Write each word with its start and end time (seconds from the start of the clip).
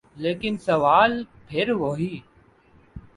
لیکن 0.15 0.57
سوال 0.57 1.11
پھر 1.47 1.71
وہی۔ 1.71 2.13